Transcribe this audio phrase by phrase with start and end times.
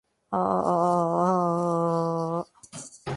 [0.01, 0.01] あああああああああああああああ
[2.41, 2.49] ああああ